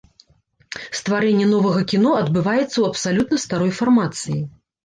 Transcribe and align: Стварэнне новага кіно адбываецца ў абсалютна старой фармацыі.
Стварэнне 0.99 1.45
новага 1.51 1.81
кіно 1.93 2.15
адбываецца 2.21 2.67
ў 2.79 2.85
абсалютна 2.93 3.37
старой 3.47 3.71
фармацыі. 3.83 4.41